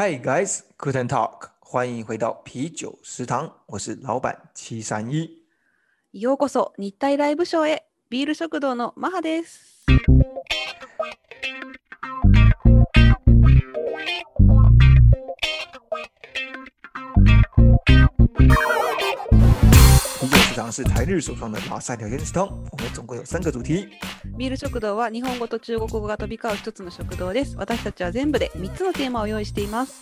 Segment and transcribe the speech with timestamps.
[0.00, 5.28] Hi guys, Guten Talk，欢迎回到啤酒食堂，我是老板七三一。
[6.12, 9.84] ようこそ日体ライブショーへビール食堂のマハです。
[20.68, 22.18] 啤酒食堂是台日首创的马赛聊天
[22.70, 23.88] 我们总共有三个主题。
[24.36, 27.56] ビール食堂は日本語と中国語が飛び交う一つの食堂です。
[27.56, 29.94] 私たちは全部で3つのテーマを用意しています。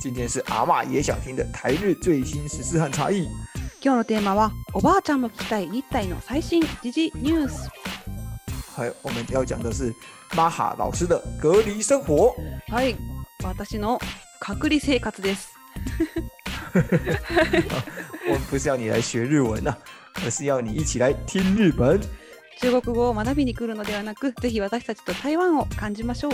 [0.00, 3.26] 今天是阿嬷也想听的台日最新时事和差异。
[3.82, 7.68] 今日のテーマはおばあちゃんも聞きたい日体の最新時事ニュース。
[8.76, 9.92] 还有我们要讲的是
[10.36, 12.32] 玛哈老师的隔离生活。
[12.68, 12.96] はい、
[13.42, 13.98] 私の
[14.38, 15.52] 隔離生活です。
[18.27, 19.77] 我们不是要你来学日文啊，
[20.23, 21.99] 而是要你一起来听日本。
[22.61, 26.31] 中国語を学びに来るのではなく、ぜひ私たちと台湾を感じましょう。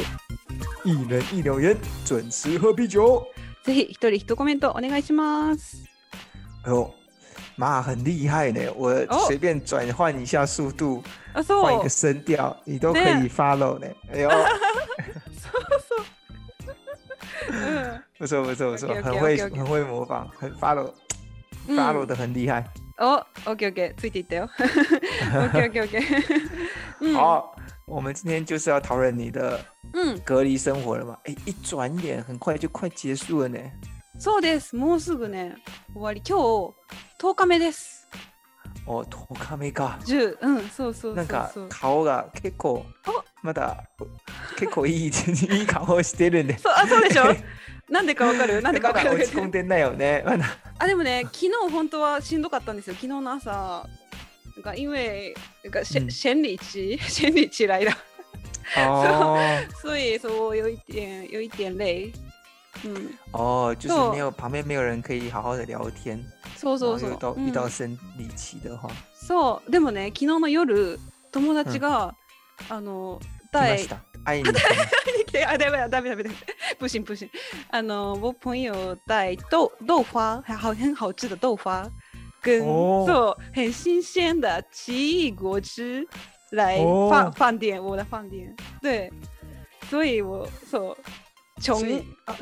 [0.84, 3.28] 一人一留言，准时喝啤酒。
[3.64, 5.84] ぜひ一人一コメントお願いします。
[6.64, 6.92] 哎呦，
[7.56, 8.72] 妈很厉害呢！
[8.76, 11.04] 我哦随便转换一下速度，
[11.34, 11.90] あ、そう换一个。
[11.90, 13.88] 声调，你都可ね以 follow 呢。
[14.12, 16.06] 哎呦，そうそう。
[17.48, 20.92] うん不错不错不错， OK，OK，OK，OK 很会很会模仿，很 follow
[21.69, 22.65] うん follow 的很厉害。
[22.99, 24.45] お、オッケーオッケー、ついていったよ。
[24.45, 26.05] オッケーオッケーオッケー。
[27.01, 27.15] うん。
[27.15, 27.55] 好，
[27.87, 29.59] 我们今天就是要讨论你的
[29.93, 31.17] うん、隔离生活了嘛？
[31.25, 33.59] 哎，一转眼很快就快结束了呢。
[34.19, 34.77] そうです。
[34.77, 35.57] もうすぐね、
[35.95, 36.21] 終わり。
[36.27, 36.75] 今日
[37.19, 38.07] 10日目です。
[38.87, 39.99] 哦，10日目か。
[40.05, 41.69] 10、うん、そうそうそうなんかそう。
[41.71, 43.85] 顔が結構おまだ
[44.59, 46.59] 結構いい いい顔してるんで。
[46.59, 47.25] そうあ、そうでしょ？
[47.91, 48.63] なんでかわかる？
[48.63, 49.11] なんでかわかる？
[49.11, 50.25] 落ち込んでんだよね。
[50.79, 52.95] あ、でもね、昨日本当はしんどかったんですよ。
[52.95, 53.87] 昨日の朝。
[54.57, 57.93] なんか因为那个生嗯生理期，生理期来了，
[58.77, 59.39] 哦
[59.81, 62.13] 所以说有一点有一点累。
[62.85, 64.13] 嗯， 哦，就是そう。
[64.13, 66.23] 没有旁边没有人可以好好的聊天，
[66.59, 67.11] そうそうそう。
[67.11, 67.19] 然后遇。
[67.19, 69.71] 到うん遇到生理期的话，そう。
[69.71, 70.99] でもね昨日の夜
[71.33, 72.15] 友達が、
[72.69, 73.19] あの
[73.53, 73.97] 带来ました。
[75.30, 75.88] 爱你可 能来て啊，对不对？
[75.90, 76.16] 对不对？
[76.16, 76.32] 对不对？
[76.80, 77.30] 不行不行，
[77.70, 81.88] 啊，no，我朋友带豆豆花，还好很好吃的豆花，
[82.42, 86.08] 跟哦做很新鲜的奇异果汁
[86.52, 89.12] 来哦饭饭店，我的饭店，对，
[89.90, 90.98] 所以我说
[91.62, 92.36] 穷所以啊，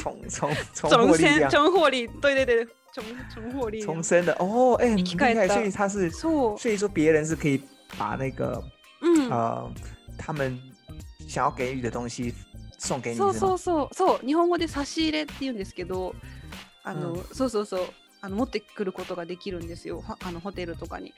[0.00, 5.04] 重重重重生获力量，重获利，对对对，重重获利，重生的哦，哎，很厉害。
[5.06, 7.60] 生き返った所以他是，そう，所以说别人是可以
[7.98, 8.62] 把那个
[9.00, 9.30] 嗯。
[9.30, 9.72] 呃
[10.18, 10.58] 他们
[11.31, 12.33] 想要给予的东西
[12.77, 13.33] 送给你，そう？
[13.33, 13.89] そうそう。
[13.93, 16.13] そう日本語で差し入れって言うんですけど
[16.83, 17.81] あの、うそうそうそう。
[18.23, 20.01] あの持ってくることができるんですよ。
[20.01, 21.13] ほあのホテルとかに。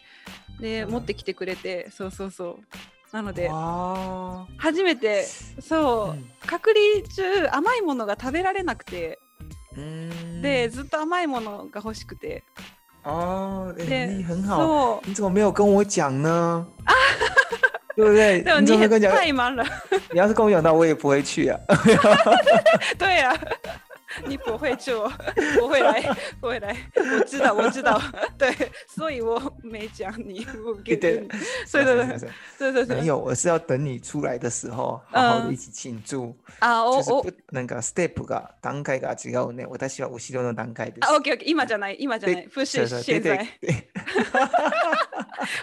[0.61, 0.91] で、うん。
[0.91, 1.89] 持ってきてくれて。
[1.91, 3.15] そうそうそう。
[3.15, 5.23] なので哇，初めて
[5.61, 9.19] そう、嗯隔離中甘いものが食べられなくて。
[9.75, 12.43] 嗯，でずっと甘いものが欲しくて。
[13.03, 16.65] 哦，哎で你很好，你怎么没有跟我讲呢？
[17.95, 18.37] 对不对？
[18.39, 19.15] 你怎你跟我讲？
[19.15, 19.65] 太忙了
[20.11, 21.59] 你要是跟我讲到， 我也不会去啊。
[22.97, 23.37] 对呀、
[24.25, 25.11] 你不会做，
[25.57, 26.01] 不会来，
[26.39, 26.75] 不会来。
[26.95, 28.01] 我知道，我知道，
[28.37, 28.53] 对，
[28.87, 31.27] 所以我没讲你，我给对你，
[31.71, 32.95] 对对对对，对。
[32.95, 36.35] 没有，我是要等你出来的时候，好好的一起庆祝。
[36.59, 39.65] あ、おお就是不，なんかステップが段階が違うね。
[39.67, 41.07] 私は後ろの段階です。
[41.07, 43.47] あ、オッケーオッケー、今じゃない、今じゃない、不是现在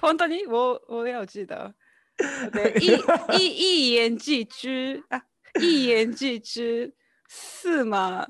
[0.00, 0.44] 本当に？
[0.48, 1.72] 我我要知道。
[2.51, 2.97] 对，一
[3.37, 5.21] 一一言既知啊，
[5.59, 6.93] 一言既知，
[7.27, 8.27] 驷马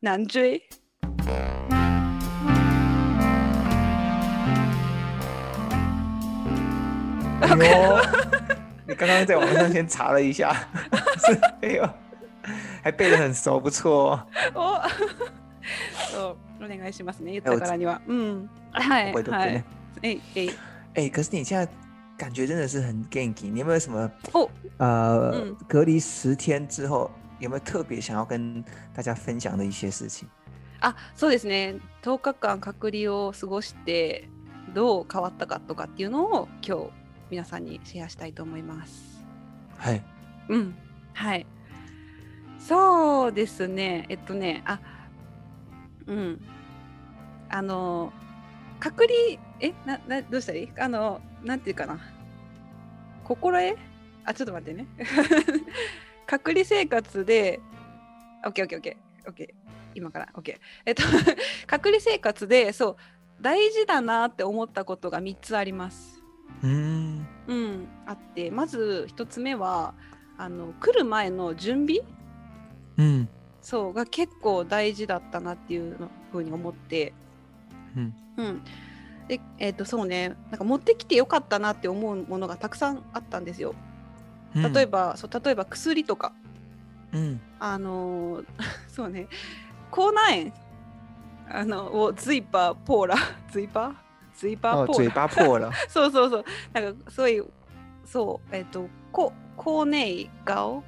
[0.00, 0.62] 难追。
[7.40, 7.98] 哎呦，
[8.86, 10.54] 你刚刚在网上先查了一下，
[11.26, 11.88] 是没有，
[12.82, 14.82] 还背得很熟，不错哦。
[14.86, 17.32] おそうお願いしますね。
[17.32, 18.00] 言っ哎我たからには。
[18.06, 18.48] うん。
[18.72, 19.64] はい覚えとくはいね。。
[20.02, 20.54] ええ
[20.94, 21.66] 哎，可是你现在
[22.17, 24.49] 感觉真的是很 ganky，你有没有什么哦。
[24.77, 25.55] 呃、嗯。
[25.67, 30.27] 隔离十天之后，有没有特别想要跟大家分享的一些事情？
[30.81, 31.79] あそうですね。
[32.03, 34.29] 10日間隔離を過ごして
[34.73, 36.89] どう変わったかとかっていうのを今日
[37.31, 39.25] 皆さんにシェアしたいと思います。
[39.77, 40.03] はい。
[40.49, 40.75] うん。
[41.13, 41.45] はい。
[42.59, 44.05] そうですね。
[44.09, 44.79] えっとねあ
[46.07, 46.41] うん。
[47.49, 48.11] あの
[48.79, 50.71] 隔離えななどうしたらいい？
[50.77, 51.99] あのなんていうかな。
[53.23, 53.77] 心得？
[54.25, 54.87] あちょっと待ってね。
[56.25, 57.59] 隔離生活で
[58.43, 58.95] OKOKOKOK
[59.93, 60.29] 今から。
[60.33, 61.03] OK えっと
[61.67, 62.95] 隔離生活でそう
[63.41, 66.23] 大事だなって思ったことが3つあります。
[66.63, 67.27] うん。
[67.47, 68.49] うん、あって。
[68.49, 69.93] まず1つ目は
[70.37, 72.01] あの来る前の準備？
[72.97, 73.29] うん。
[73.61, 77.13] そうが結構大事だったなっていうのふうに思って、
[77.95, 78.15] うん。
[78.37, 78.61] うん、
[79.27, 83.73] でえっ、とそうねなんか持ってきてよかったなって思うものがたくさんあったんですよ。
[84.73, 86.31] 例えば、そう例えば薬とか。
[87.11, 87.41] うん。
[87.59, 88.45] あのー
[88.87, 89.27] そうね。
[89.91, 90.53] 口内炎。
[91.47, 93.15] あのをズイパーポーラ。
[93.51, 93.93] ズイパー？
[94.37, 95.11] ズイパーポーラ。
[95.11, 96.45] 巴破了そうそうそう。
[96.73, 97.47] なんかそういう
[98.05, 100.83] そうえっ、とこ口内顔？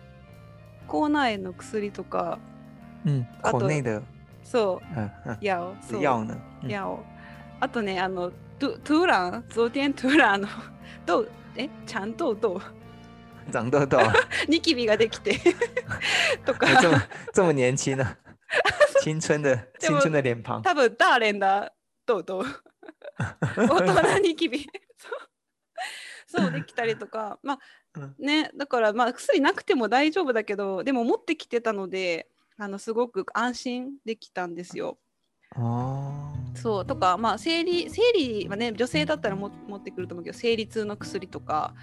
[0.88, 2.40] 口内炎の薬とか。
[3.04, 4.02] 嗯あと口内的
[4.44, 6.02] そ嗯嗯う药そう。
[6.02, 7.04] 药呢嗯药
[7.60, 10.48] あとねあの突突然昨天突然の
[11.06, 11.30] どう？
[11.56, 11.70] え？
[11.86, 12.62] ちゃんとどう？
[13.52, 14.14] 长痘痘
[14.50, 15.40] ニキビができて。
[16.46, 16.68] とか。
[16.82, 17.02] 这么
[17.34, 18.18] 这么年轻呢
[19.04, 20.62] 青春的青春的脸庞。
[20.62, 21.74] 多分ダーレンだ。
[22.06, 22.46] どうどう。
[23.56, 24.68] 大人ニキビ。
[26.28, 26.42] そう。
[26.44, 27.40] そうできたりとか。
[27.42, 27.60] まあ
[27.96, 28.16] うん。
[28.20, 32.28] ねだからまあ薬なくても大丈夫だけどでも持ってきてたので
[32.58, 34.98] あのすごく安心できたんですよ。
[35.56, 41.74] 哦そうとかまあ生理生理はね女性だったらも持ってくると思うけど生理痛の薬とか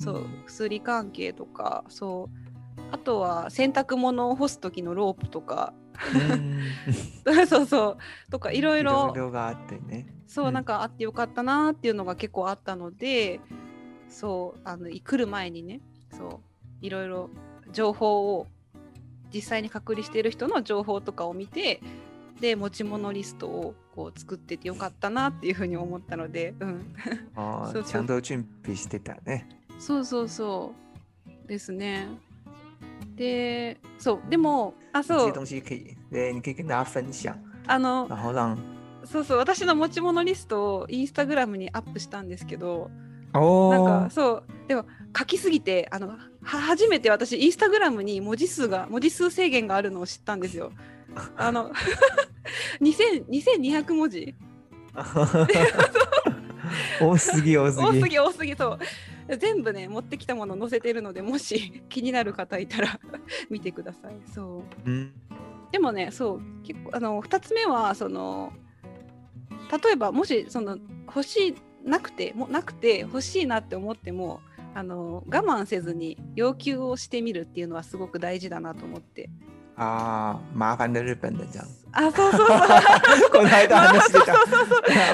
[0.00, 0.44] そう、うん。
[0.46, 2.46] 薬関係とかそう。
[2.92, 5.72] あとは洗濯物を干す時のロープとか。
[6.14, 6.60] 嗯
[7.48, 7.88] そうそ
[8.28, 8.30] う。
[8.30, 9.12] とかいろいろ。
[9.12, 10.06] があってね。
[10.26, 10.54] そう、うん。
[10.54, 13.40] なんかあってよかったなっていうのが結構あったので
[14.08, 15.80] そうあの来る前にね
[16.10, 16.40] そ
[16.82, 17.30] ういろいろ
[17.72, 18.46] 情報を
[19.32, 21.80] 実際に隔離している人の情報とかを見て
[22.40, 26.94] で持ち物リストをこう作っててよかったなっていうふうに思ったので、うん、
[27.34, 27.92] 哦 そうそう。
[27.92, 29.48] ちゃんと準備してたね。
[29.78, 30.72] そうそうそ
[31.26, 31.48] う。
[31.48, 32.08] ですね。
[33.16, 37.34] でそうでもあ这些そう东西可以对你可以跟大家分享。
[37.66, 38.56] あの然后让
[39.04, 39.38] そうそう。
[39.38, 42.90] 私の持ち物リストをインスタグラムにアップしたんですけど、
[43.32, 44.42] なん哦かそう。
[44.68, 44.84] でも
[45.16, 50.72] 書きすぎてあのは初めて私インスタグラムに文字数が文字数制限があるのを知ったんですよ。
[51.36, 51.70] あの
[52.80, 54.34] 2000 2200文字？
[57.00, 57.84] 多すぎ多すぎ。
[57.84, 58.78] 多すぎ多すぎそ
[59.28, 59.36] う。
[59.36, 63.00] 全部ね持ってきたもの載せてるのでもし 気になる方いたら
[63.50, 64.14] 見てください。
[64.32, 64.90] そう。
[64.90, 65.12] うん。
[65.72, 66.42] でもねそう。
[66.62, 68.52] 結構あの2つ目はその
[69.84, 71.54] 例えばもしその欲しい
[71.88, 74.40] なくてもなくて欲しいなって思っても
[74.74, 79.30] あの我慢せずに要求をしてみるっていうのはすごく大事だなと思って
[79.76, 82.58] あー麻烦的日本人这样あそうそうそう
[83.32, 84.44] この間話してたそう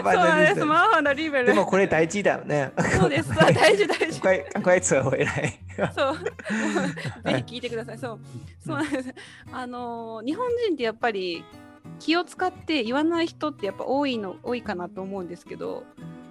[0.01, 5.59] 麻烦的日本マーハンダリベルでもこれ大事だよねそうです大事大事快赶快扯回来
[5.95, 6.17] そう。
[7.25, 7.99] ぜひ聞いてください。
[7.99, 8.21] そう。
[8.65, 9.15] そうなんです。
[9.53, 11.45] あのー日本人ってやっぱり
[11.99, 15.85] 気を使って言わない人ってやっぱ多いの多いかなと思うんですけど、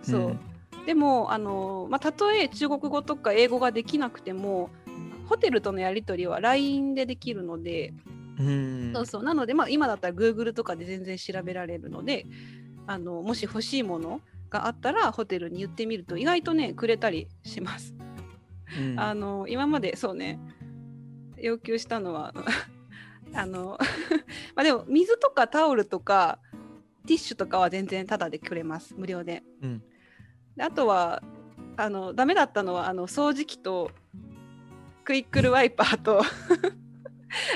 [0.03, 0.37] そう。
[0.85, 4.69] でもあのーまあたとえ中国語とか英語ができなくても。
[5.27, 7.93] ホテルとのやり取りは LINE でできるので、
[8.41, 8.91] うん。
[8.93, 9.23] そうそう。
[9.23, 12.25] なので、まあ、今だったら Google とかで全然調べられるので
[12.87, 17.95] あのもし欲しいものがあったらホテルに言ってみると意外とねくれたりします。
[18.77, 18.99] うん。
[18.99, 20.39] あの今までそうね
[21.37, 22.33] 要求したのは
[23.33, 23.77] あの
[24.55, 26.39] まあでも水とかタオルとか
[27.07, 28.95] ティッシュとかは全然タダでくれます。
[28.97, 29.43] 無料で。
[29.61, 29.83] うん。
[30.55, 31.23] であとは
[31.77, 33.91] あのダメだったのはあの掃除機と
[35.03, 36.21] クイックルワイパーと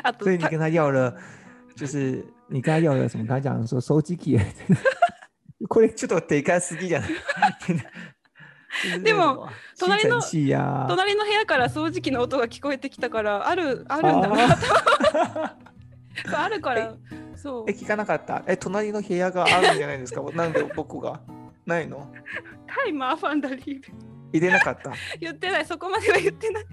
[0.04, 1.16] あとた所以你跟他要了，
[1.75, 3.25] 就是你跟他要了什么？
[3.25, 4.39] 跟他讲说收集機。
[5.70, 7.10] これちょっとでかすぎじゃない？
[9.03, 9.48] でも
[9.79, 10.22] 隣の。
[10.88, 15.55] 隣の部屋から掃除機の音が聞こえてきたからあるあるんだなあ
[16.25, 16.94] そうあるから
[17.36, 18.44] そうえ聞かなかった？
[18.48, 20.22] え隣の部屋があるんじゃないですか？
[20.34, 21.22] なんで僕が？
[21.65, 22.12] ないの？
[22.67, 23.82] タイマーファンダリー
[24.38, 24.92] 入れなかった。
[25.20, 26.65] 言ってないそこまでは言ってない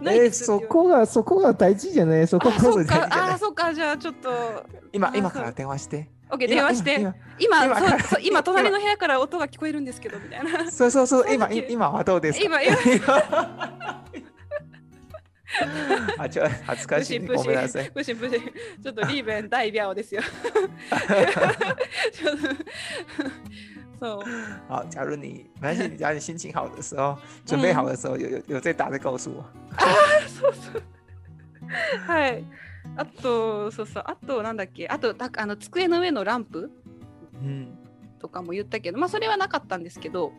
[0.00, 2.26] ないえですってそこがそこが大事じゃない？
[2.26, 3.38] そこあ、こそあ、ゃない？
[3.38, 6.08] そっか、じゃあちょっと、今今から電話して。
[6.30, 10.70] オッケー、電話して、今今、今そう今、隣の部屋から音が聞こえるんですけど、みたいな。
[10.70, 12.44] そうそうそう今今はどうですか？
[12.46, 12.76] 今今
[16.16, 17.20] あちょ恥ずかしい。
[17.20, 18.40] プシンプシごめんなさいン。、プシンプシン、
[18.82, 20.22] ちょっとリーベン大秒ですよ。
[22.10, 22.48] ちょっと
[24.02, 24.22] そう、
[24.68, 27.16] 好，假如你没关系，假如你心情好的时候，
[27.46, 29.44] 准备好的时候，有有有再打再告诉我。
[30.26, 30.82] そうそう。
[32.06, 32.44] はい。
[32.96, 36.72] あと、そうそう、あと、なんだっけ、あと、たあの机の上のランプ
[37.34, 37.78] うん。
[38.18, 40.32] とかも言ったけど、まあ、それはなかったんですけど。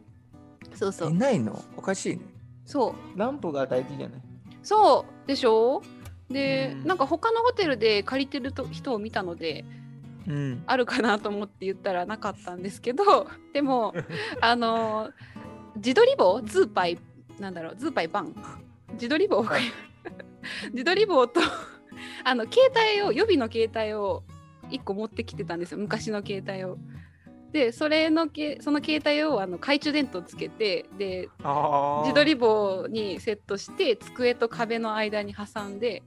[0.75, 1.05] そうそ。
[1.05, 1.63] いうないの？
[1.77, 2.21] おかしいね。
[2.65, 3.17] そう。
[3.17, 4.21] ランプが大事じゃない？
[4.61, 5.81] そうでしょ？
[6.29, 9.63] で、うんなんか他のホテルで借りてると人を見たので
[10.27, 10.63] うん。
[10.67, 13.93] あるかなと思って言ったらなかったんですけど でも
[14.41, 15.11] あの
[15.75, 16.97] 自撮り棒ズーパイ
[17.39, 18.35] なんだろうズーパイバン
[18.93, 19.61] 自撮り棒はい。
[20.71, 21.39] 自撮り棒 と
[22.23, 24.23] あの携帯を予備の携帯を
[24.69, 25.77] 1個持ってきてたんですよ。
[25.77, 26.77] 昔の携帯を。
[27.51, 36.01] でそれのけその携帯をあの懐中電灯つけてで哦自撮り棒にセットして机と壁の間に挟んで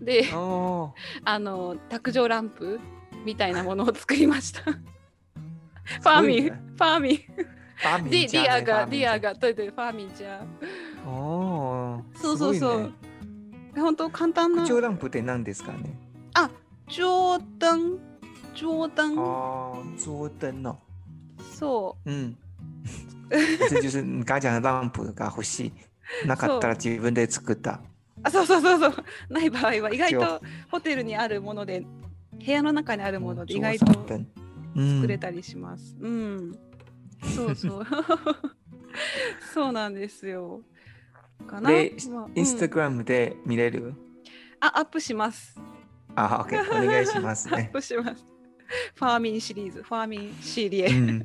[0.00, 0.92] で哦，
[1.24, 2.80] あの卓上ランプ
[3.24, 4.62] みたいなものを作りました。
[4.72, 7.18] ファーミン、ねファーミン、
[7.76, 10.40] 发明ディディアがディアが、对对、ファーミンじゃ。
[11.06, 12.92] 哦，そうそうそう。
[13.76, 14.68] 本当簡単な空。
[14.68, 15.96] 調ランプって何ですかね？
[16.88, 17.98] 上灯、
[18.54, 20.76] 上灯、哦，桌灯哦，
[21.38, 22.34] そ嗯，
[23.68, 25.72] 这就是你刚才讲的ランプが欲しい。
[26.26, 27.74] なかったら自分で作った。
[27.74, 27.80] う。
[28.24, 29.04] あ、そうそうそうそう。
[29.28, 31.86] ない場合は意外一とホテルにあるもので、
[32.44, 33.86] 部屋の中にあるもので意外と。
[34.76, 35.96] 作れたりします。
[36.00, 36.58] うん。
[37.34, 37.86] そうそう。
[39.52, 40.62] そうなんですよ。
[41.46, 41.70] かな？
[41.70, 43.94] でまあうんインスタグラムで見れる？
[44.60, 45.58] あ、アップします。
[46.14, 47.70] あ、OK，お願いします アッね。
[47.72, 48.24] プします。
[48.94, 50.94] ファーミンシリーズ、ファーミン系列。
[50.94, 51.24] 嗯，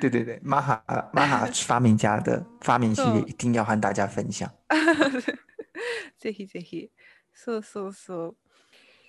[0.00, 0.82] 对对对，玛哈
[1.14, 4.50] 玛哈发明家的发明系列一定要和大家分享。
[6.20, 6.90] ぜひぜひ。
[7.32, 8.36] そうそうそう。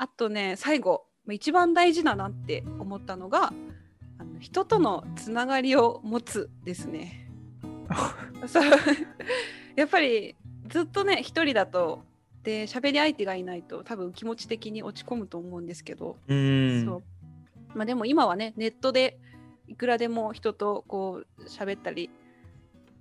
[0.03, 3.53] あとね、最後、まあ一番大事だなって思ったのが、
[4.17, 7.29] あの人とのつながりを持つですね。
[8.48, 8.63] そう。
[9.75, 10.36] やっぱり
[10.67, 12.03] ずっとね、一人だと、
[12.43, 17.03] で、喋り相手がいないと、多分気持ち的に落ち込むと思うんですけど、嗯そう。
[17.75, 19.17] まあ、でも今はねネットで
[19.67, 22.10] いくらでも人とこう喋ったり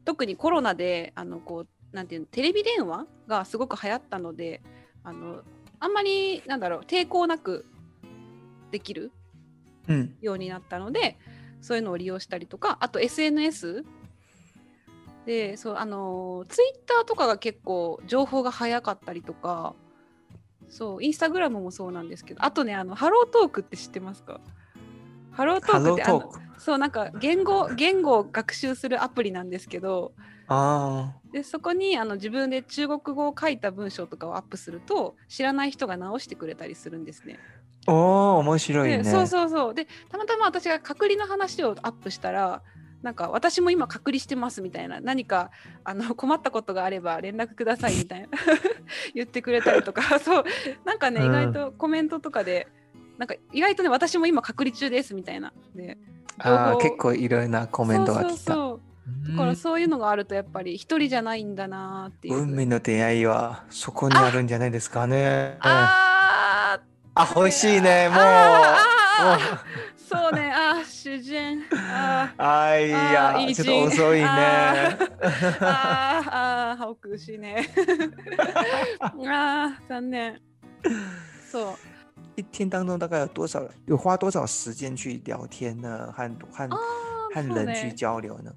[0.04, 4.62] 特にコロナであのこうなんていうのテレビ電話がすごく流行ったので
[5.04, 5.42] あの
[5.82, 7.66] あんまりなんだろう抵抗なく
[8.70, 9.10] できる
[9.88, 11.18] 嗯ようになったので
[11.60, 13.84] そういうのを利用したりとかあと SNS
[15.26, 19.74] でそうあのツイッターとかが結構情報が早かったりとか
[20.68, 24.40] そうインスタグラムもそうなんですけどあとねあのハロートークって知ってますか？
[25.32, 26.32] ハロートークってあの。
[26.58, 30.12] そうなんか言語言語を学習するアプリなんですけど
[30.54, 37.38] あでそこにあの自分で中国語を書いた文章とかをアップすると知らない人が直してくれたりするんですね。
[37.86, 38.98] あ、おお、面白いね。
[38.98, 39.74] でそうそうそう。
[39.74, 42.62] でたまたま私が隔離の話をアップしたら
[43.02, 45.00] なんか私も今隔離してますみたいな。
[45.00, 45.50] 何か
[45.84, 48.28] あの困ったことがあれば連絡くださいみたいな。
[49.14, 50.18] 言ってくれたりとか。
[50.20, 50.44] そう。
[50.84, 52.68] なんかね、うん意外とコメントとかで
[53.18, 55.52] なんか意外とね私も今隔離中ですみたいな。
[55.74, 55.96] で
[56.38, 58.28] あー結構いろいろなコメントが来た。
[58.28, 58.80] そうそうそう
[59.30, 62.36] だからそういうのがあるとやっぱり一人じゃないんだなっていう。
[62.36, 65.56] 運命の出会いはそこにあるんじゃないですかね。
[65.60, 66.78] あ
[67.14, 68.18] あー欲しいね、もう。
[70.08, 71.62] そうね、あー主人。
[71.72, 74.26] あーあいやちょっと遅いね。
[74.26, 74.96] あ
[75.60, 77.68] あーあ苦しいね。
[79.00, 79.10] あ
[79.78, 80.40] あ、残念。
[81.50, 81.74] そう。
[82.36, 83.68] 一天当中大概有多少？
[83.86, 86.12] 有花多少时间去聊天呢？
[86.16, 86.78] 和和あ
[87.34, 87.94] 和人去ね。
[87.96, 88.52] 交流呢？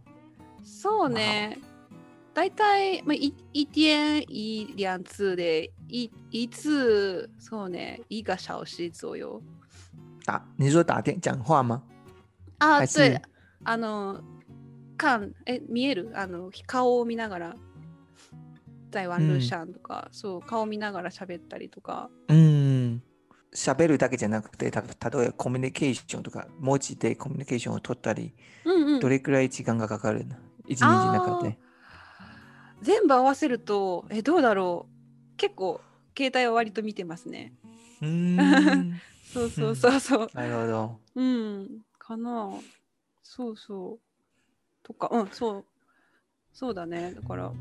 [0.86, 1.58] そうね。
[2.36, 9.42] 大体、まあ、一一天一两次で、一一次、そうね、一个小时左右。
[10.28, 11.82] 打你说打电讲话吗？
[12.60, 13.20] あ对、
[13.64, 14.22] あの、
[14.96, 16.12] 看、え、見える？
[16.14, 17.56] あの、顔を見ながら、
[18.92, 22.12] 在玩ルシャンとか、そう、顔見ながら喋ったりとか。
[22.28, 23.02] うん。
[23.56, 29.10] 喋るだけじゃなくて、た例えばコミュニケーションとか、文字でコミュニケーションを取ったり、うんうんど。
[29.10, 30.36] れくらい時間がかかるの？
[30.68, 31.58] 一日の中で。
[32.82, 35.82] 全部合わせると、え、どうだろう結構、
[36.18, 37.54] 携帯は割と見てますね。
[38.02, 39.02] うーん。
[39.34, 40.30] そうそうそうそう。
[40.34, 41.00] なるほど。
[41.16, 42.50] うん、かな。
[43.24, 44.00] そうそう。
[44.84, 45.66] とか、うん、そう。
[46.54, 47.14] そうだね。
[47.14, 47.52] だから、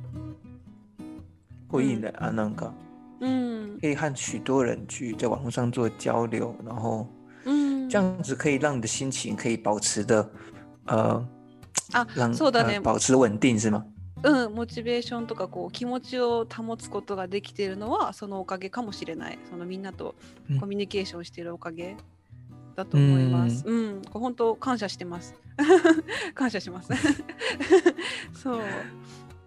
[1.69, 2.73] 会い呢啊，那个
[3.21, 3.79] うん。
[3.81, 7.09] 可以和许多人去在网络上做交流，然后
[7.45, 10.31] うん、这样子可以让你的心情可以保持的，
[10.87, 11.27] 呃，
[11.93, 13.85] あ让そうだね呃保持稳定是吗？
[14.23, 19.39] うん、モチベーションとかこう気持ちを保つことができているのはそのおかげかもしれない。
[19.51, 20.15] そのみんなと
[20.51, 21.97] うんコミュニケーションしているおかげ
[22.75, 23.65] だと思います。
[23.67, 25.35] うん、これ本当感謝してます。
[26.35, 26.89] 感謝します。
[28.35, 28.61] そう、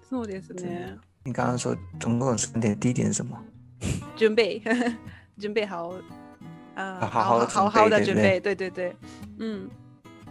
[0.10, 0.98] そうですね。
[1.26, 3.38] 你刚刚说总共有三点，第一点是什么？
[4.16, 4.62] 準備
[5.40, 5.94] 準備好
[6.76, 8.96] 啊，好好地好好的準準備備，對對對，
[9.40, 9.70] 嗯，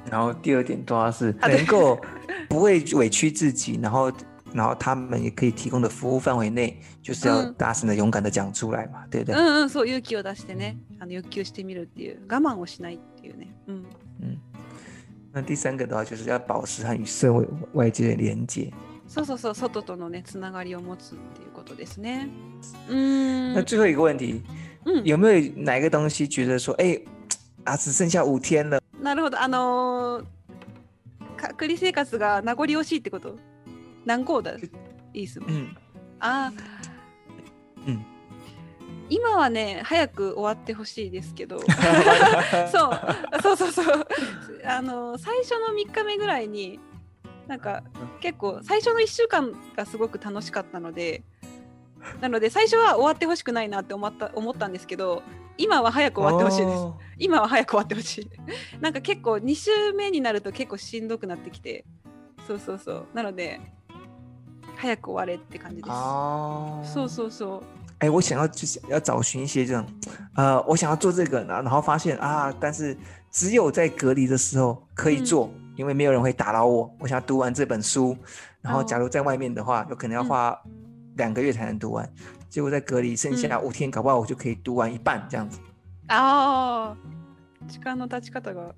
[0.09, 1.99] 然后第二点重要是啊对能够
[2.49, 4.11] 不会委屈自己，然后
[4.53, 9.35] 然后他们也可以提供的服务范围内，就是要嗯大声的、勇敢的讲出来嘛，对不对？
[9.35, 13.85] うんうん、そう勇気を出してね、あの欲求してみるっていう我慢をしないっていうね、うん、
[14.21, 14.37] 嗯。
[15.33, 18.69] 那第三个的话，就是要保持和与社会外界的连接。
[19.07, 22.27] そうそうそう外とのねつながりを持つっていうことですね。
[22.89, 24.41] うーん、那最后一个问题，
[24.85, 25.03] うん。
[25.05, 26.99] 有没有哪一个东西觉得说，哎，
[27.63, 28.81] 啊，只剩下五天了？
[29.06, 29.40] なるほど。
[29.40, 30.24] あのー
[31.36, 33.36] 隔離生活が名残惜しいってこと？
[34.04, 34.52] 何号だ？
[35.12, 35.50] いいっすもん。
[35.50, 35.76] 嗯
[36.18, 36.52] ああ。
[37.86, 38.06] うん
[39.08, 41.60] 今はね、早く終わってほしいですけど。
[42.72, 44.08] そうそうそうそう
[44.64, 46.80] あの最初の3日目ぐらいに
[47.46, 47.84] なんか
[48.20, 51.22] 結構最初の1週間がすごく楽しかったので
[52.20, 55.22] なので最初は終わってほしくないなって思った思ったんですけど
[55.58, 56.78] 今は早く終わってほしいです。
[56.78, 58.30] 哦今は早く終わってほしい。
[58.78, 61.84] なんか結構2週目になると結構しんどく na ってきて。
[62.46, 63.06] そうそうそう。
[63.14, 63.58] なので
[64.76, 65.90] 早く終われって感じです。
[65.90, 67.62] 哦，そうそうそう。
[68.00, 69.86] 哎，我想要就是要找寻一些这种，
[70.34, 72.94] 呃，我想要做这个，然后然后发现啊，但是
[73.30, 76.94] 只有在隔离的时候可以做，因为没有人会打扰我。
[76.98, 78.14] 我想要读完这本书，
[78.60, 78.84] 然后哦。
[78.84, 80.54] 假如在外面的话，有可能要花
[81.16, 82.08] 两个月才能读完，
[82.48, 85.58] 结果在隔离剩下五天，搞不好我就可以读完一半这样子。
[86.08, 86.96] ああ
[87.66, 88.74] 時間の経ち方が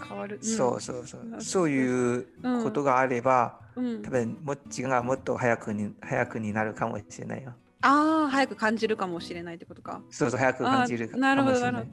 [0.00, 2.26] 変わる、うんそうそうそううんそういう
[2.62, 7.52] ことがあれば、うん多、分も時間がもっと早くに早くになるかもしれないよ。
[7.82, 11.78] ああ早く感じるかもしれないってことかそうそう早く感じるかあなるほどもしれな。
[11.78, 11.90] ないる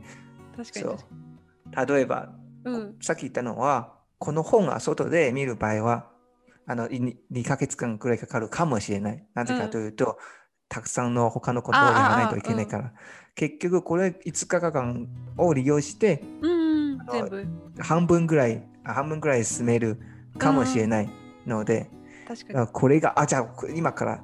[0.55, 2.29] 確かにそう例えば
[2.63, 6.07] うんさっき言ったのは、この本が外で見る場合は、
[6.69, 9.25] あのい2ヶ月間くらいかかるかもしれない。
[9.33, 10.19] なぜかというと、
[10.69, 12.93] たくさんの他のことをやらないといけないから。
[13.33, 16.21] 結局、これ5日間を利用して、
[17.79, 19.99] 半分ぐらい、あ半分ぐらい進める
[20.37, 21.09] かもしれない
[21.47, 21.89] ので、
[22.27, 22.67] 確かに。
[22.67, 24.23] これが、あ、じゃあ今から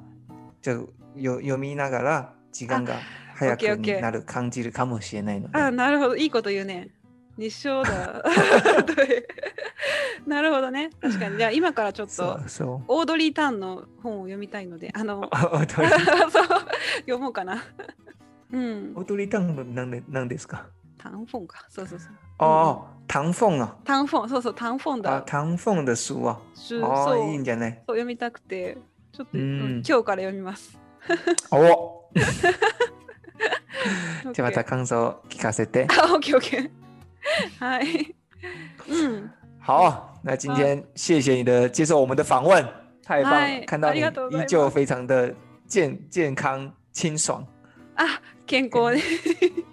[0.62, 0.76] じゃあ
[1.16, 3.00] よ読みながら時間が
[3.34, 3.62] 早く
[4.00, 5.58] なる、感じるかもしれないので。
[5.58, 6.16] あなるほど。
[6.16, 6.90] いいこと言うね。
[7.36, 8.22] 日照だ
[10.26, 10.90] なるほどね。
[11.00, 11.38] 確かに。
[11.38, 12.84] じゃあ今からちょっそとうそう。
[12.88, 15.66] オードリー・ターンの本を読みたいのであの 踊
[16.30, 16.46] そう
[17.00, 17.62] 読もうかな。
[18.52, 18.94] うん。
[18.94, 20.66] りりたんなんでなんですか？
[20.98, 21.64] タンフォンか。
[21.68, 22.12] そうそうそう。
[22.38, 27.30] 哦，唐凤啊，タンフォンそうそうタンフォン啊，だ唐凤的书啊，書哦，そう。
[27.30, 27.72] いいんじゃない？
[27.86, 28.78] そう読みたくて。
[29.12, 29.42] ちょっと、うん。
[29.42, 30.78] うん今日から読みます。
[31.50, 32.10] お。
[34.32, 35.86] じゃあまた感想聞かせて。
[35.90, 36.70] あ、OK OK，
[37.60, 38.14] 嗨，
[38.88, 39.30] 嗯，
[39.66, 42.64] 好，那今天谢谢你的接受我们的访问，
[43.02, 45.34] 太棒嗨了，看到你ありがとうございます依旧非常的
[45.66, 47.44] 健健康清爽。
[47.96, 48.94] あ、健康。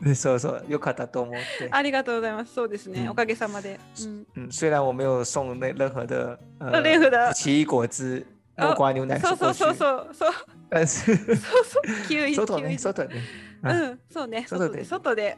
[0.02, 1.70] でそうそう、よかったと思って。
[1.70, 2.56] ありがとうございます。
[2.56, 3.80] そうですね、うんおかげさまで。
[4.02, 7.32] うん、嗯，虽然我没有送那任何的呃 任何的。
[7.34, 8.26] 奇异果汁、
[8.56, 10.34] 木瓜牛奶そうそうそう过去，そうそう。
[10.72, 12.08] 但是そうそう。
[12.10, 13.22] 急に 外ね、急に外ね。
[13.62, 15.38] うん、そうね、外で外で。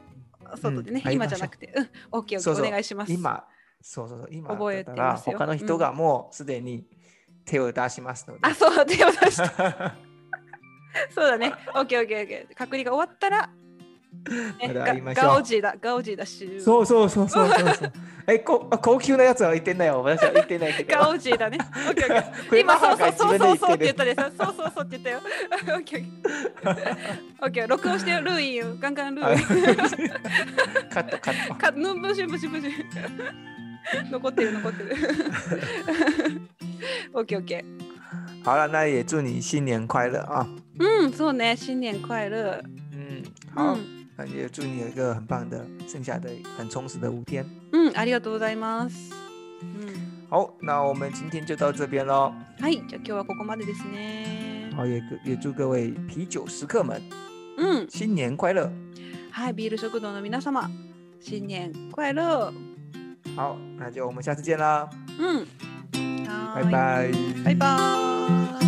[0.56, 1.12] 外でね、うん。
[1.12, 2.40] 今じゃなくて、うん、オッケーオッケー。
[2.40, 2.66] そうそう。
[2.66, 3.12] お願いします。
[3.12, 3.44] 今、
[3.82, 6.86] そうそうそう、今だ覚えってたらますよ他の人がもうすでに
[7.46, 8.40] 手を出しますので。
[8.44, 9.96] あ、そう手を出した。
[11.14, 12.56] そうだね、オッケーオッケーオッケー。
[12.56, 13.50] 隔離が終わったら、
[14.66, 16.60] ね、またガオジーだ、ガオジーだし。
[16.62, 17.94] そうそうそうそうそうそう。
[18.28, 20.02] え、こ高級なやつは言ってないよ。
[20.02, 20.98] 私は言ってないけど。
[20.98, 21.60] ガオジーだね。
[21.62, 22.60] オッケーオッケー。
[22.62, 25.20] 今そうそうがそうそうそうって言ったでさ、そうそうそうって言ったよ。
[25.20, 26.06] オッケーオッケー。
[27.42, 28.66] オッケー、録音してよ、ルーインよ。
[28.80, 30.90] ガンガンルーイン。
[30.90, 31.56] カットカット。
[31.56, 32.68] かぬブシブシブシ。
[34.12, 34.96] 残ってる残ってる。
[37.14, 37.86] オッケーオッケー。
[38.44, 40.48] 好了，那也祝你新年快乐啊！
[40.78, 42.62] うん、そうね、新年快乐。
[42.92, 43.24] 嗯，
[43.56, 43.80] う好，ん、
[44.16, 47.46] 那也祝你有一个很棒的剩下的很充实的五天。
[47.72, 49.12] うん、ありがとうございます。
[49.62, 52.34] うん、好，那我们今天就到这边喽。
[52.60, 54.72] はい、じゃあ今日はここまでですね。
[54.76, 57.02] 好，也也祝各位啤酒食客们
[57.58, 58.70] うん、新年快乐。
[59.32, 60.70] はい、ビール食堂の皆様、
[61.20, 62.54] 新年快乐。
[63.36, 64.90] 好那就我们下次见啦。
[65.20, 65.46] 嗯。
[66.56, 67.12] 拜拜。
[67.44, 68.65] 拜拜。